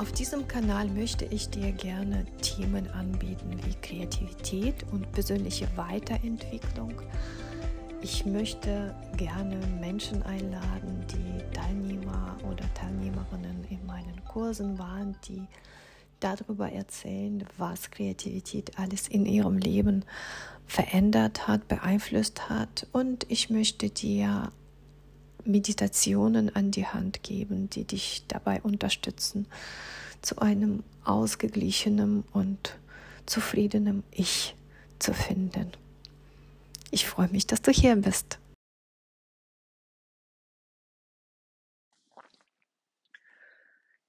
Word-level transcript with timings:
Auf 0.00 0.12
diesem 0.12 0.48
Kanal 0.48 0.88
möchte 0.88 1.26
ich 1.26 1.50
dir 1.50 1.72
gerne 1.72 2.24
Themen 2.40 2.88
anbieten 2.92 3.60
wie 3.66 3.74
Kreativität 3.86 4.76
und 4.92 5.12
persönliche 5.12 5.68
Weiterentwicklung. 5.76 6.94
Ich 8.00 8.24
möchte 8.24 8.94
gerne 9.18 9.58
Menschen 9.78 10.22
einladen, 10.22 11.04
die 11.12 11.54
Teilnehmer 11.54 12.34
oder 12.50 12.64
Teilnehmerinnen 12.72 13.66
in 13.68 13.84
meinen 13.84 14.24
Kursen 14.24 14.78
waren, 14.78 15.18
die 15.28 15.46
darüber 16.18 16.72
erzählen, 16.72 17.44
was 17.58 17.90
Kreativität 17.90 18.78
alles 18.78 19.06
in 19.06 19.26
ihrem 19.26 19.58
Leben 19.58 20.06
verändert 20.66 21.46
hat, 21.46 21.68
beeinflusst 21.68 22.48
hat. 22.48 22.86
Und 22.92 23.26
ich 23.28 23.50
möchte 23.50 23.90
dir 23.90 24.50
Meditationen 25.44 26.54
an 26.54 26.70
die 26.70 26.86
Hand 26.86 27.22
geben, 27.22 27.70
die 27.70 27.84
dich 27.84 28.24
dabei 28.28 28.60
unterstützen, 28.62 29.46
zu 30.22 30.38
einem 30.38 30.84
ausgeglichenen 31.04 32.22
und 32.32 32.78
zufriedenen 33.26 34.02
Ich 34.10 34.54
zu 34.98 35.14
finden. 35.14 35.72
Ich 36.90 37.06
freue 37.06 37.28
mich, 37.28 37.46
dass 37.46 37.62
du 37.62 37.70
hier 37.70 37.96
bist. 37.96 38.38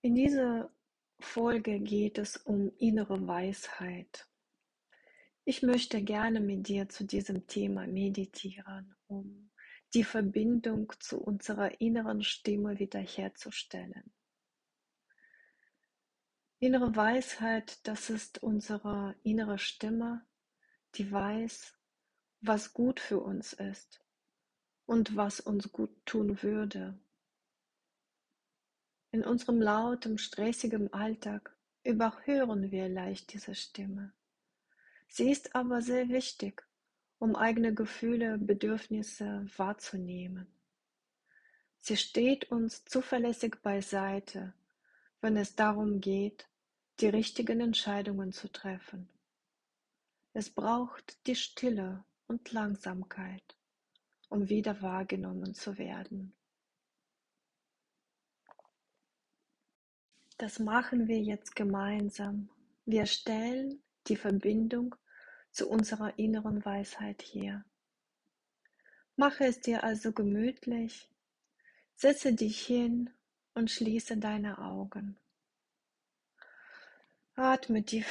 In 0.01 0.15
dieser 0.15 0.71
Folge 1.19 1.79
geht 1.79 2.17
es 2.17 2.37
um 2.37 2.71
innere 2.79 3.27
Weisheit. 3.27 4.27
Ich 5.45 5.61
möchte 5.61 6.01
gerne 6.01 6.39
mit 6.39 6.67
dir 6.67 6.89
zu 6.89 7.03
diesem 7.03 7.45
Thema 7.45 7.85
meditieren, 7.85 8.95
um 9.07 9.51
die 9.93 10.03
Verbindung 10.03 10.93
zu 10.99 11.19
unserer 11.19 11.81
inneren 11.81 12.23
Stimme 12.23 12.79
wiederherzustellen. 12.79 14.13
Innere 16.59 16.95
Weisheit, 16.95 17.85
das 17.87 18.09
ist 18.09 18.43
unsere 18.43 19.15
innere 19.23 19.57
Stimme, 19.57 20.25
die 20.95 21.11
weiß, 21.11 21.73
was 22.41 22.73
gut 22.73 22.99
für 22.99 23.19
uns 23.19 23.53
ist 23.53 24.05
und 24.85 25.15
was 25.15 25.39
uns 25.39 25.71
gut 25.71 26.05
tun 26.05 26.41
würde. 26.43 26.99
In 29.11 29.23
unserem 29.23 29.61
lauten, 29.61 30.17
stressigen 30.17 30.93
Alltag 30.93 31.57
überhören 31.83 32.71
wir 32.71 32.87
leicht 32.87 33.33
diese 33.33 33.55
Stimme. 33.55 34.13
Sie 35.07 35.29
ist 35.29 35.55
aber 35.55 35.81
sehr 35.81 36.09
wichtig, 36.09 36.65
um 37.21 37.35
eigene 37.35 37.71
Gefühle, 37.75 38.39
Bedürfnisse 38.39 39.45
wahrzunehmen. 39.55 40.47
Sie 41.79 41.95
steht 41.95 42.51
uns 42.51 42.83
zuverlässig 42.85 43.61
beiseite, 43.61 44.55
wenn 45.21 45.37
es 45.37 45.55
darum 45.55 46.01
geht, 46.01 46.49
die 46.99 47.09
richtigen 47.09 47.61
Entscheidungen 47.61 48.31
zu 48.31 48.51
treffen. 48.51 49.07
Es 50.33 50.49
braucht 50.49 51.27
die 51.27 51.35
Stille 51.35 52.03
und 52.25 52.51
Langsamkeit, 52.53 53.55
um 54.29 54.49
wieder 54.49 54.81
wahrgenommen 54.81 55.53
zu 55.53 55.77
werden. 55.77 56.33
Das 60.39 60.57
machen 60.57 61.07
wir 61.07 61.21
jetzt 61.21 61.55
gemeinsam. 61.55 62.49
Wir 62.85 63.05
stellen 63.05 63.83
die 64.07 64.15
Verbindung 64.15 64.95
zu 65.51 65.69
unserer 65.69 66.17
inneren 66.17 66.63
Weisheit 66.65 67.21
her. 67.21 67.63
Mache 69.15 69.45
es 69.45 69.59
dir 69.59 69.83
also 69.83 70.11
gemütlich, 70.11 71.09
setze 71.95 72.33
dich 72.33 72.65
hin 72.65 73.09
und 73.53 73.69
schließe 73.69 74.17
deine 74.17 74.57
Augen. 74.57 75.17
Atme 77.35 77.83
tief 77.83 78.07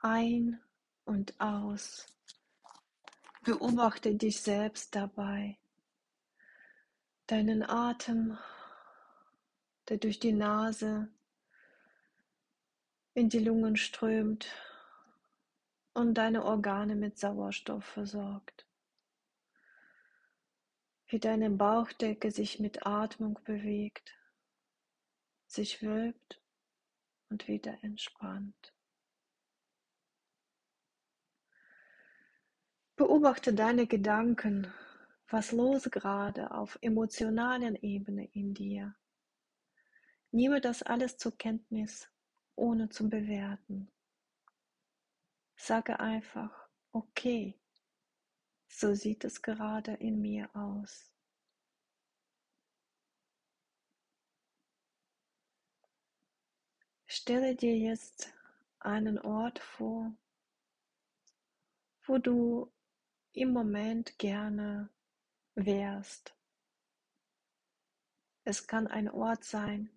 ein 0.00 0.60
und 1.04 1.38
aus. 1.40 2.06
Beobachte 3.42 4.14
dich 4.14 4.40
selbst 4.40 4.94
dabei, 4.94 5.58
deinen 7.26 7.62
Atem, 7.62 8.38
der 9.88 9.98
durch 9.98 10.18
die 10.18 10.32
Nase 10.32 11.08
in 13.12 13.28
die 13.28 13.38
Lungen 13.38 13.76
strömt 13.76 14.48
und 15.94 16.14
deine 16.14 16.44
Organe 16.44 16.96
mit 16.96 17.18
Sauerstoff 17.18 17.84
versorgt. 17.84 18.66
Wie 21.06 21.20
deine 21.20 21.50
Bauchdecke 21.50 22.30
sich 22.30 22.58
mit 22.58 22.86
Atmung 22.86 23.38
bewegt, 23.44 24.12
sich 25.46 25.82
wölbt 25.82 26.42
und 27.28 27.46
wieder 27.46 27.82
entspannt. 27.82 28.74
Beobachte 32.96 33.54
deine 33.54 33.86
Gedanken, 33.86 34.72
was 35.28 35.52
los 35.52 35.90
gerade 35.90 36.50
auf 36.50 36.78
emotionalen 36.80 37.76
Ebene 37.76 38.26
in 38.32 38.54
dir. 38.54 38.94
Nehme 40.32 40.60
das 40.60 40.82
alles 40.82 41.16
zur 41.16 41.36
Kenntnis, 41.36 42.10
ohne 42.56 42.88
zu 42.88 43.08
bewerten. 43.08 43.93
Sage 45.56 46.00
einfach, 46.00 46.68
okay, 46.92 47.58
so 48.68 48.94
sieht 48.94 49.24
es 49.24 49.40
gerade 49.40 49.94
in 49.94 50.20
mir 50.20 50.54
aus. 50.54 51.10
Stelle 57.06 57.54
dir 57.54 57.78
jetzt 57.78 58.34
einen 58.80 59.18
Ort 59.18 59.60
vor, 59.60 60.12
wo 62.06 62.18
du 62.18 62.72
im 63.32 63.52
Moment 63.52 64.18
gerne 64.18 64.90
wärst. 65.54 66.34
Es 68.42 68.66
kann 68.66 68.86
ein 68.86 69.08
Ort 69.08 69.44
sein, 69.44 69.90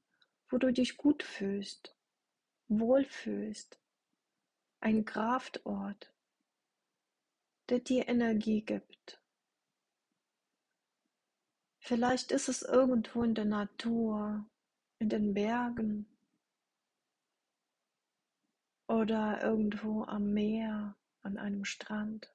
wo 0.49 0.57
du 0.57 0.71
dich 0.71 0.95
gut 0.95 1.23
fühlst, 1.23 1.95
wohlfühlst, 2.67 3.79
ein 4.79 5.05
Kraftort, 5.05 6.13
der 7.69 7.79
dir 7.79 8.07
Energie 8.07 8.61
gibt. 8.61 9.21
Vielleicht 11.79 12.31
ist 12.31 12.49
es 12.49 12.63
irgendwo 12.63 13.23
in 13.23 13.33
der 13.33 13.45
Natur, 13.45 14.45
in 14.99 15.09
den 15.09 15.33
Bergen 15.33 16.05
oder 18.87 19.41
irgendwo 19.41 20.03
am 20.03 20.33
Meer, 20.33 20.97
an 21.21 21.37
einem 21.37 21.65
Strand. 21.65 22.33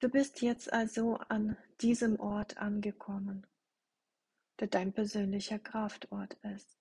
Du 0.00 0.08
bist 0.08 0.42
jetzt 0.42 0.72
also 0.72 1.16
an 1.16 1.56
diesem 1.80 2.20
Ort 2.20 2.56
angekommen, 2.56 3.46
der 4.60 4.68
dein 4.68 4.92
persönlicher 4.92 5.58
Kraftort 5.58 6.34
ist. 6.44 6.77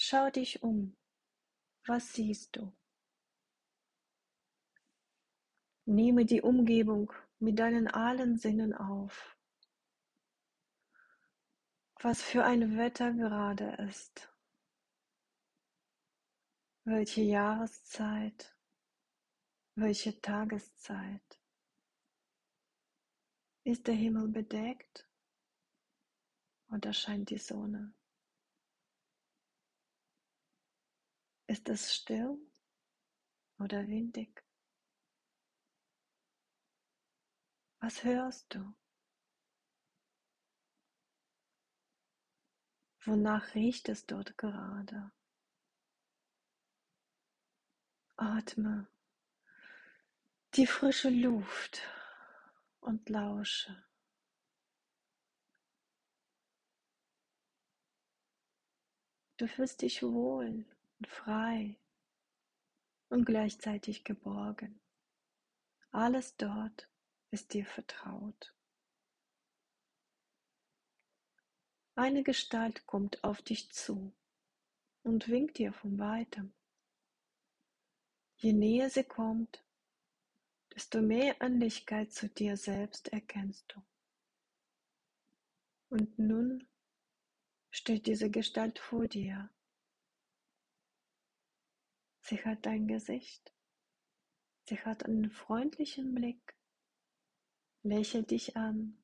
Schau 0.00 0.30
dich 0.30 0.62
um. 0.62 0.96
Was 1.84 2.12
siehst 2.12 2.54
du? 2.54 2.72
Nehme 5.86 6.24
die 6.24 6.40
Umgebung 6.40 7.12
mit 7.40 7.58
deinen 7.58 7.88
allen 7.88 8.38
Sinnen 8.38 8.74
auf. 8.74 9.36
Was 12.00 12.22
für 12.22 12.44
ein 12.44 12.78
Wetter 12.78 13.12
gerade 13.12 13.74
ist. 13.88 14.32
Welche 16.84 17.22
Jahreszeit, 17.22 18.56
welche 19.74 20.20
Tageszeit. 20.20 21.40
Ist 23.64 23.88
der 23.88 23.94
Himmel 23.94 24.28
bedeckt 24.28 25.08
oder 26.70 26.92
scheint 26.92 27.30
die 27.30 27.38
Sonne? 27.38 27.97
Ist 31.48 31.68
es 31.68 31.92
still 31.94 32.38
oder 33.58 33.88
windig? 33.88 34.44
Was 37.80 38.04
hörst 38.04 38.54
du? 38.54 38.74
Wonach 43.04 43.54
riecht 43.54 43.88
es 43.88 44.06
dort 44.06 44.38
gerade? 44.38 45.10
Atme 48.16 48.86
die 50.54 50.66
frische 50.66 51.10
Luft 51.10 51.82
und 52.80 53.08
lausche. 53.08 53.84
Du 59.36 59.46
fühlst 59.46 59.82
dich 59.82 60.02
wohl 60.02 60.64
frei 61.06 61.78
und 63.08 63.24
gleichzeitig 63.24 64.04
geborgen. 64.04 64.80
Alles 65.90 66.36
dort 66.36 66.88
ist 67.30 67.54
dir 67.54 67.64
vertraut. 67.64 68.54
Eine 71.94 72.22
Gestalt 72.22 72.86
kommt 72.86 73.24
auf 73.24 73.42
dich 73.42 73.70
zu 73.70 74.12
und 75.02 75.28
winkt 75.28 75.58
dir 75.58 75.72
von 75.72 75.98
weitem. 75.98 76.52
Je 78.36 78.52
näher 78.52 78.88
sie 78.88 79.02
kommt, 79.02 79.64
desto 80.74 81.02
mehr 81.02 81.40
Ähnlichkeit 81.40 82.12
zu 82.12 82.28
dir 82.28 82.56
selbst 82.56 83.08
erkennst 83.08 83.64
du. 83.74 83.82
Und 85.88 86.18
nun 86.18 86.68
steht 87.70 88.06
diese 88.06 88.30
Gestalt 88.30 88.78
vor 88.78 89.08
dir. 89.08 89.50
Sie 92.28 92.44
hat 92.44 92.66
dein 92.66 92.86
Gesicht, 92.86 93.54
sie 94.64 94.78
hat 94.80 95.06
einen 95.06 95.30
freundlichen 95.30 96.14
Blick, 96.14 96.58
lächelt 97.82 98.32
dich 98.32 98.54
an 98.54 99.02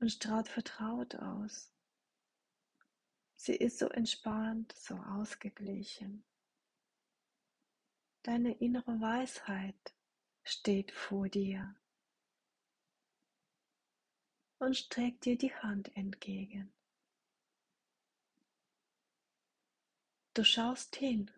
und 0.00 0.10
strahlt 0.10 0.48
vertraut 0.48 1.14
aus. 1.16 1.70
Sie 3.34 3.54
ist 3.54 3.78
so 3.78 3.88
entspannt, 3.88 4.72
so 4.78 4.94
ausgeglichen. 4.94 6.24
Deine 8.22 8.54
innere 8.54 8.98
Weisheit 9.02 9.92
steht 10.44 10.90
vor 10.90 11.28
dir 11.28 11.76
und 14.58 14.74
streckt 14.74 15.26
dir 15.26 15.36
die 15.36 15.54
Hand 15.54 15.94
entgegen. 15.98 16.72
Du 20.32 20.44
schaust 20.44 20.96
hin. 20.96 21.30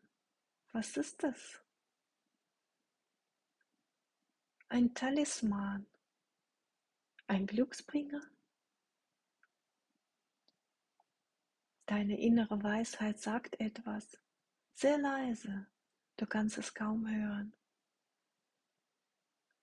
Was 0.74 0.96
ist 0.96 1.22
das? 1.22 1.62
Ein 4.68 4.92
Talisman, 4.92 5.86
ein 7.28 7.46
Glücksbringer? 7.46 8.20
Deine 11.86 12.20
innere 12.20 12.60
Weisheit 12.60 13.20
sagt 13.20 13.60
etwas, 13.60 14.18
sehr 14.72 14.98
leise, 14.98 15.68
du 16.16 16.26
kannst 16.26 16.58
es 16.58 16.74
kaum 16.74 17.08
hören. 17.08 17.54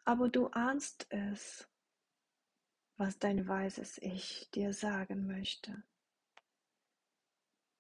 Aber 0.06 0.30
du 0.30 0.48
ahnst 0.48 1.08
es, 1.10 1.68
was 2.96 3.20
dein 3.20 3.50
weises 3.50 3.98
Ich 3.98 4.50
dir 4.52 4.74
sagen 4.74 5.28
möchte. 5.28 5.84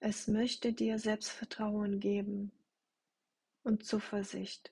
Es 0.02 0.28
möchte 0.28 0.74
dir 0.74 1.00
Selbstvertrauen 1.00 2.02
geben 2.02 2.52
und 3.64 3.86
Zuversicht, 3.86 4.72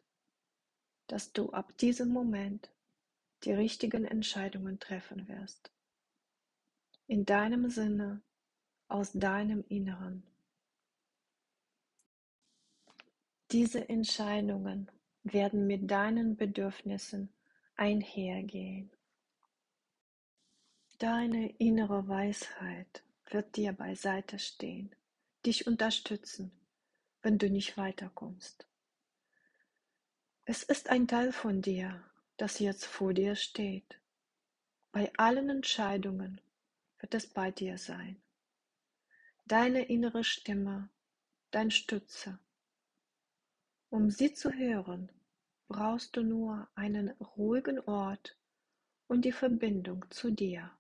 dass 1.07 1.31
du 1.33 1.51
ab 1.51 1.77
diesem 1.77 2.09
Moment 2.09 2.69
die 3.43 3.53
richtigen 3.53 4.05
Entscheidungen 4.05 4.79
treffen 4.79 5.27
wirst. 5.27 5.71
In 7.07 7.25
deinem 7.25 7.69
Sinne, 7.69 8.21
aus 8.87 9.11
deinem 9.13 9.63
Inneren. 9.69 10.23
Diese 13.51 13.87
Entscheidungen 13.87 14.91
werden 15.23 15.67
mit 15.67 15.89
deinen 15.89 16.35
Bedürfnissen 16.35 17.29
einhergehen. 17.75 18.91
Deine 20.97 21.49
innere 21.57 22.07
Weisheit 22.07 23.03
wird 23.29 23.55
dir 23.55 23.73
beiseite 23.73 24.37
stehen, 24.37 24.93
dich 25.45 25.65
unterstützen, 25.65 26.51
wenn 27.21 27.37
du 27.37 27.49
nicht 27.49 27.77
weiterkommst. 27.77 28.67
Es 30.51 30.63
ist 30.63 30.89
ein 30.89 31.07
Teil 31.07 31.31
von 31.31 31.61
dir, 31.61 32.03
das 32.37 32.57
jetzt 32.57 32.87
vor 32.87 33.13
dir 33.13 33.35
steht. 33.35 33.99
Bei 34.91 35.13
allen 35.15 35.47
Entscheidungen 35.47 36.41
wird 36.97 37.13
es 37.13 37.27
bei 37.27 37.51
dir 37.51 37.77
sein. 37.77 38.19
Deine 39.45 39.85
innere 39.85 40.23
Stimme, 40.23 40.89
dein 41.51 41.69
Stütze. 41.69 42.39
Um 43.91 44.09
sie 44.09 44.33
zu 44.33 44.51
hören, 44.51 45.11
brauchst 45.67 46.15
du 46.15 46.23
nur 46.23 46.67
einen 46.73 47.09
ruhigen 47.37 47.79
Ort 47.81 48.35
und 49.05 49.25
die 49.25 49.31
Verbindung 49.31 50.03
zu 50.09 50.31
dir. 50.31 50.71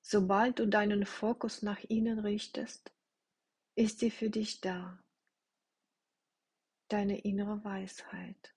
Sobald 0.00 0.60
du 0.60 0.66
deinen 0.66 1.04
Fokus 1.04 1.60
nach 1.60 1.84
innen 1.90 2.20
richtest, 2.20 2.90
ist 3.74 3.98
sie 3.98 4.10
für 4.10 4.30
dich 4.30 4.62
da, 4.62 5.01
deine 6.92 7.18
innere 7.20 7.64
Weisheit. 7.64 8.54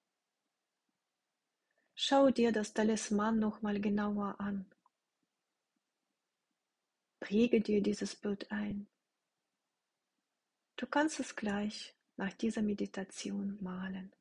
Schau 1.93 2.29
dir 2.29 2.51
das 2.51 2.73
Talisman 2.73 3.39
nochmal 3.39 3.79
genauer 3.79 4.39
an. 4.39 4.69
Präge 7.21 7.61
dir 7.61 7.81
dieses 7.81 8.15
Bild 8.15 8.51
ein. 8.51 8.87
Du 10.75 10.85
kannst 10.85 11.21
es 11.21 11.37
gleich 11.37 11.95
nach 12.17 12.33
dieser 12.33 12.61
Meditation 12.61 13.57
malen. 13.61 14.13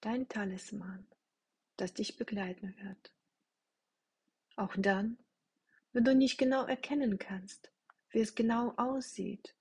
Dein 0.00 0.28
Talisman, 0.28 1.08
das 1.76 1.94
dich 1.94 2.18
begleiten 2.18 2.76
wird. 2.76 3.14
Auch 4.56 4.74
dann, 4.76 5.18
wenn 5.92 6.04
du 6.04 6.14
nicht 6.14 6.36
genau 6.36 6.66
erkennen 6.66 7.18
kannst, 7.18 7.72
wie 8.10 8.20
es 8.20 8.34
genau 8.34 8.74
aussieht, 8.76 9.56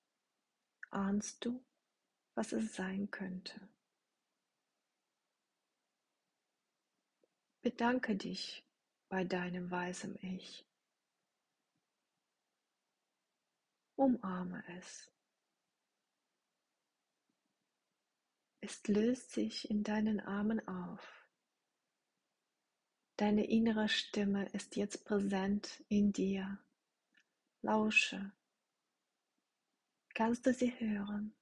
ahnst 0.91 1.45
du, 1.45 1.63
was 2.37 2.51
es 2.51 2.75
sein 2.75 3.09
könnte. 3.09 3.59
Bedanke 7.61 8.15
dich 8.15 8.63
bei 9.09 9.23
deinem 9.23 9.71
weisen 9.71 10.15
Ich. 10.21 10.63
Umarme 13.95 14.63
es. 14.77 15.11
Es 18.61 18.87
löst 18.87 19.31
sich 19.31 19.71
in 19.71 19.83
deinen 19.83 20.19
Armen 20.19 20.65
auf. 20.67 21.25
Deine 23.15 23.49
innere 23.49 23.89
Stimme 23.89 24.47
ist 24.49 24.75
jetzt 24.75 25.05
präsent 25.05 25.83
in 25.89 26.13
dir. 26.13 26.59
Lausche. 27.63 28.31
Kannst 30.13 30.45
du 30.45 30.53
sie 30.53 30.79
hören? 30.79 31.33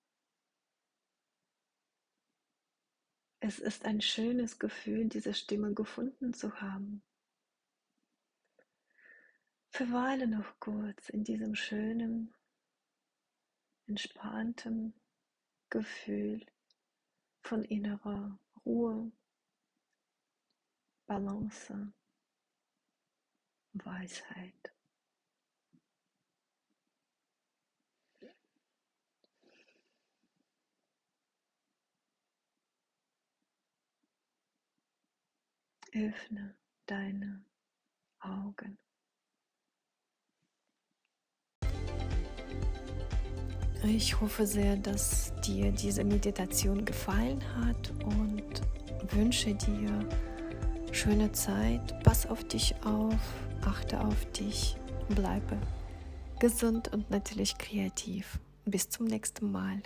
Es 3.48 3.60
ist 3.60 3.86
ein 3.86 4.02
schönes 4.02 4.58
Gefühl, 4.58 5.08
diese 5.08 5.36
Stimme 5.36 5.72
gefunden 5.76 6.34
zu 6.34 6.62
haben. 6.62 7.04
Verweile 9.70 10.26
noch 10.26 10.60
kurz 10.60 11.10
in 11.10 11.24
diesem 11.24 11.54
schönen, 11.54 12.34
entspannten 13.86 15.00
Gefühl 15.70 16.44
von 17.44 17.64
innerer 17.64 18.40
Ruhe 18.66 19.12
Balance, 21.06 21.94
Weisheit. 23.74 24.75
Öffne 35.96 36.54
deine 36.88 37.42
Augen. 38.20 38.78
Ich 43.84 44.20
hoffe 44.20 44.46
sehr, 44.46 44.76
dass 44.76 45.32
dir 45.42 45.72
diese 45.72 46.04
Meditation 46.04 46.84
gefallen 46.84 47.42
hat 47.56 47.92
und 48.04 48.62
wünsche 49.14 49.54
dir 49.54 50.10
schöne 50.92 51.32
Zeit, 51.32 52.04
pass 52.04 52.26
auf 52.26 52.44
dich 52.44 52.76
auf, 52.84 53.20
achte 53.62 54.02
auf 54.02 54.26
dich, 54.32 54.76
bleibe 55.08 55.58
gesund 56.40 56.92
und 56.94 57.10
natürlich 57.10 57.58
kreativ. 57.58 58.40
Bis 58.66 58.90
zum 58.90 59.06
nächsten 59.06 59.50
Mal. 59.50 59.82